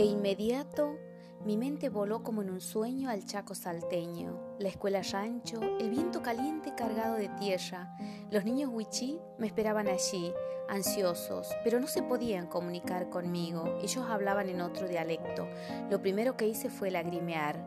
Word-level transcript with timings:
De 0.00 0.06
inmediato, 0.06 0.96
mi 1.44 1.58
mente 1.58 1.90
voló 1.90 2.22
como 2.22 2.40
en 2.40 2.48
un 2.48 2.62
sueño 2.62 3.10
al 3.10 3.26
Chaco 3.26 3.54
salteño, 3.54 4.56
la 4.58 4.70
escuela 4.70 5.02
rancho, 5.02 5.60
el 5.78 5.90
viento 5.90 6.22
caliente 6.22 6.72
cargado 6.74 7.16
de 7.16 7.28
tierra. 7.28 7.94
Los 8.30 8.46
niños 8.46 8.70
huichí 8.72 9.20
me 9.36 9.46
esperaban 9.46 9.88
allí, 9.88 10.32
ansiosos, 10.70 11.54
pero 11.64 11.80
no 11.80 11.86
se 11.86 12.02
podían 12.02 12.46
comunicar 12.46 13.10
conmigo. 13.10 13.78
Ellos 13.82 14.06
hablaban 14.08 14.48
en 14.48 14.62
otro 14.62 14.88
dialecto. 14.88 15.46
Lo 15.90 16.00
primero 16.00 16.34
que 16.34 16.48
hice 16.48 16.70
fue 16.70 16.90
lagrimear. 16.90 17.62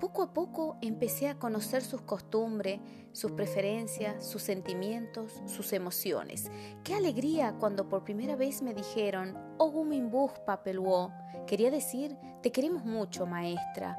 Poco 0.00 0.22
a 0.22 0.34
poco 0.34 0.76
empecé 0.80 1.28
a 1.28 1.38
conocer 1.38 1.82
sus 1.82 2.02
costumbres, 2.02 2.80
sus 3.12 3.32
preferencias, 3.32 4.24
sus 4.26 4.42
sentimientos, 4.42 5.40
sus 5.46 5.72
emociones. 5.72 6.50
Qué 6.82 6.94
alegría 6.94 7.54
cuando 7.58 7.88
por 7.88 8.04
primera 8.04 8.36
vez 8.36 8.60
me 8.60 8.74
dijeron, 8.74 9.36
Ogumimbus 9.58 10.32
papeluó. 10.44 11.12
Quería 11.46 11.70
decir, 11.70 12.16
te 12.42 12.50
queremos 12.50 12.84
mucho, 12.84 13.26
maestra. 13.26 13.96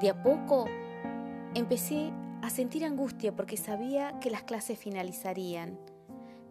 De 0.00 0.08
a 0.10 0.22
poco 0.22 0.66
empecé 1.54 2.12
a 2.42 2.50
sentir 2.50 2.84
angustia 2.84 3.34
porque 3.34 3.56
sabía 3.56 4.18
que 4.20 4.30
las 4.30 4.42
clases 4.42 4.78
finalizarían. 4.78 5.78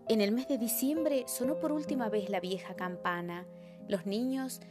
En 0.08 0.22
el 0.22 0.32
mes 0.32 0.48
de 0.48 0.58
diciembre 0.58 1.26
sonó 1.28 1.60
por 1.60 1.72
última 1.72 2.10
vez 2.10 2.30
la 2.30 2.40
vieja 2.40 2.76
campana. 2.76 3.46
Los 3.88 4.06
niños 4.06 4.62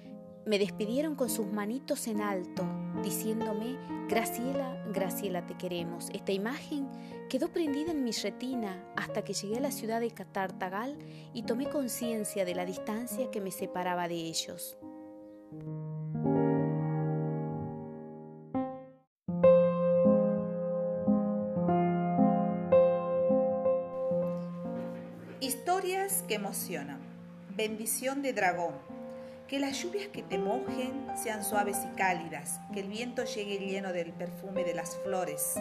me 0.47 0.59
despidieron 0.59 1.17
con 1.17 1.29
sus 1.31 1.47
manitos 1.47 2.07
en 2.07 2.21
alto, 2.21 2.65
diciéndome, 3.05 3.77
Graciela, 4.09 4.83
Graciela, 4.93 5.47
te 5.47 5.55
queremos. 5.55 6.09
Esta 6.15 6.33
imagen 6.33 6.89
quedó 7.29 7.49
prendida 7.49 7.93
en 7.93 8.03
mi 8.03 8.13
retina 8.13 8.83
hasta 8.97 9.23
que 9.23 9.35
llegué 9.35 9.59
a 9.59 9.61
la 9.61 9.71
ciudad 9.71 10.01
de 10.01 10.11
Catartagal 10.11 10.97
y 11.35 11.43
tomé 11.43 11.69
conciencia 11.69 12.45
de 12.47 12.55
la 12.55 12.65
distancia 12.65 13.31
que 13.31 13.43
me 13.43 13.51
separaba 13.51 14.09
de 14.09 14.15
ellos. 14.15 14.79
Historias 25.41 26.25
que 26.27 26.35
emocionan. 26.37 27.01
Bendición 27.55 28.23
de 28.23 28.33
dragón 28.33 28.94
que 29.49 29.59
las 29.59 29.83
lluvias 29.83 30.09
que 30.09 30.23
te 30.23 30.39
mojen 30.39 31.07
sean 31.23 31.45
suaves 31.45 31.79
y 31.85 31.97
cálidas, 31.97 32.61
que 32.73 32.81
el 32.81 32.89
viento 32.89 33.25
llegue 33.25 33.59
lleno 33.59 33.93
del 33.93 34.13
perfume 34.13 34.65
de 34.65 34.75
las 34.75 34.97
flores, 34.99 35.55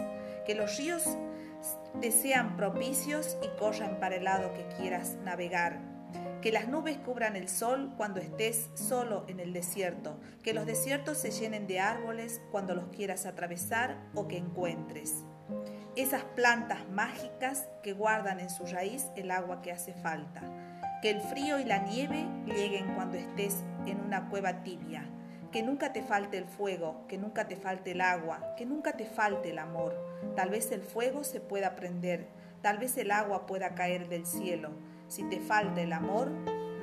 que 0.46 0.54
los 0.54 0.76
ríos 0.78 1.04
te 2.00 2.10
sean 2.10 2.56
propicios 2.56 3.36
y 3.42 3.58
corran 3.58 4.00
para 4.00 4.16
el 4.16 4.24
lado 4.24 4.52
que 4.54 4.66
quieras 4.76 5.16
navegar, 5.24 5.80
que 6.40 6.52
las 6.52 6.68
nubes 6.68 6.96
cubran 6.98 7.36
el 7.36 7.48
sol 7.48 7.92
cuando 7.96 8.20
estés 8.20 8.70
solo 8.74 9.24
en 9.28 9.40
el 9.40 9.52
desierto, 9.52 10.18
que 10.42 10.54
los 10.54 10.66
desiertos 10.66 11.18
se 11.18 11.30
llenen 11.30 11.66
de 11.66 11.80
árboles 11.80 12.40
cuando 12.50 12.74
los 12.74 12.88
quieras 12.88 13.26
atravesar 13.26 13.98
o 14.14 14.28
que 14.28 14.38
encuentres. 14.38 15.24
Esas 15.96 16.24
plantas 16.24 16.88
mágicas 16.88 17.68
que 17.82 17.92
guardan 17.92 18.40
en 18.40 18.50
su 18.50 18.66
raíz 18.66 19.06
el 19.16 19.30
agua 19.30 19.62
que 19.62 19.72
hace 19.72 19.92
falta 19.94 20.42
que 21.04 21.10
el 21.10 21.20
frío 21.20 21.60
y 21.60 21.64
la 21.64 21.80
nieve 21.80 22.26
lleguen 22.46 22.94
cuando 22.94 23.18
estés 23.18 23.62
en 23.86 24.00
una 24.00 24.28
cueva 24.28 24.62
tibia, 24.62 25.08
que 25.52 25.62
nunca 25.62 25.92
te 25.92 26.02
falte 26.02 26.38
el 26.38 26.46
fuego, 26.46 27.04
que 27.08 27.18
nunca 27.18 27.46
te 27.46 27.56
falte 27.56 27.92
el 27.92 28.00
agua, 28.00 28.54
que 28.56 28.66
nunca 28.66 28.92
te 28.92 29.06
falte 29.06 29.50
el 29.50 29.58
amor. 29.58 29.94
Tal 30.36 30.50
vez 30.50 30.72
el 30.72 30.82
fuego 30.82 31.24
se 31.24 31.40
pueda 31.40 31.76
prender, 31.76 32.28
tal 32.62 32.78
vez 32.78 32.96
el 32.98 33.10
agua 33.10 33.46
pueda 33.46 33.74
caer 33.74 34.08
del 34.08 34.26
cielo. 34.26 34.70
Si 35.08 35.22
te 35.24 35.40
falta 35.40 35.80
el 35.80 35.92
amor, 35.92 36.30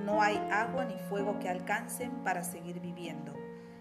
no 0.05 0.22
hay 0.22 0.38
agua 0.52 0.85
ni 0.85 0.97
fuego 1.09 1.39
que 1.39 1.49
alcancen 1.49 2.11
para 2.23 2.44
seguir 2.44 2.79
viviendo. 2.79 3.33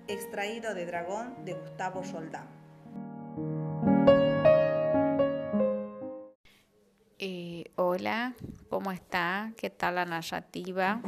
Extraído 0.08 0.74
de 0.74 0.86
Dragón 0.86 1.44
de 1.44 1.54
Gustavo 1.54 2.04
Soldán. 2.04 2.60
Hola, 7.82 8.34
¿cómo 8.68 8.92
está? 8.92 9.52
¿Qué 9.56 9.68
tal 9.68 9.94
la 9.94 10.04
narrativa? 10.04 11.00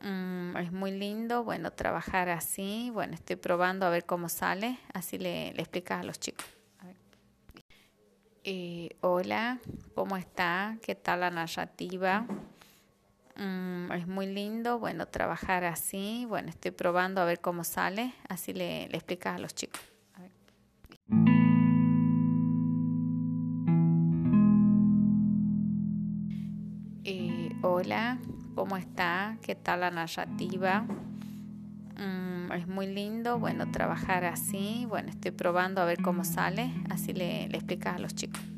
Mm, 0.00 0.56
es 0.56 0.72
muy 0.72 0.92
lindo, 0.92 1.44
bueno, 1.44 1.72
trabajar 1.72 2.28
así. 2.28 2.90
Bueno, 2.92 3.14
estoy 3.14 3.36
probando 3.36 3.86
a 3.86 3.90
ver 3.90 4.06
cómo 4.06 4.28
sale, 4.28 4.78
así 4.94 5.18
le, 5.18 5.48
explicas 5.48 6.00
a 6.00 6.04
los 6.04 6.18
chicos. 6.18 6.46
Eh, 8.42 8.96
hola, 9.02 9.58
¿cómo 9.94 10.16
está? 10.16 10.78
¿Qué 10.82 10.94
tal 10.94 11.20
la 11.20 11.30
narrativa? 11.30 12.24
Mm, 13.36 13.92
es 13.92 14.06
muy 14.06 14.26
lindo, 14.26 14.78
bueno, 14.78 15.06
trabajar 15.06 15.64
así. 15.64 16.24
Bueno, 16.26 16.48
estoy 16.48 16.70
probando 16.70 17.20
a 17.20 17.26
ver 17.26 17.40
cómo 17.40 17.64
sale, 17.64 18.14
así 18.28 18.54
le, 18.54 18.88
le 18.88 18.96
explicas 18.96 19.36
a 19.36 19.38
los 19.38 19.54
chicos. 19.54 19.82
Hola, 27.62 28.18
¿cómo 28.54 28.76
está? 28.76 29.36
¿Qué 29.42 29.54
tal 29.54 29.80
la 29.80 29.90
narrativa? 29.90 30.84
Mm, 31.96 32.52
es 32.52 32.66
muy 32.66 32.86
lindo, 32.86 33.38
bueno, 33.38 33.70
trabajar 33.70 34.24
así. 34.24 34.86
Bueno, 34.88 35.10
estoy 35.10 35.30
probando 35.30 35.80
a 35.80 35.84
ver 35.84 36.00
cómo 36.02 36.24
sale, 36.24 36.72
así 36.90 37.12
le, 37.12 37.48
le 37.48 37.56
explicas 37.56 37.96
a 37.96 37.98
los 37.98 38.14
chicos. 38.14 38.49